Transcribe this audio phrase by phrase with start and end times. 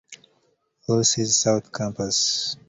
[0.87, 2.55] Louis' South Campus.